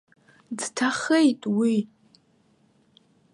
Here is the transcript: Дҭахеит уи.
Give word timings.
Дҭахеит 0.57 1.41
уи. 1.57 1.75